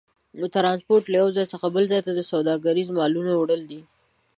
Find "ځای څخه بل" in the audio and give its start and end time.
1.35-1.83